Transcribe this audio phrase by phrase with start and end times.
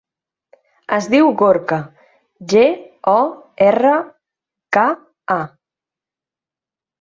[0.95, 1.77] Es diu Gorka:
[2.53, 2.63] ge,
[3.11, 3.21] o,
[3.67, 3.93] erra,
[4.79, 4.87] ca,
[5.35, 5.39] a.